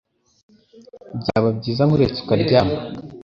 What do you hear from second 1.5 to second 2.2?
byiza nkuretse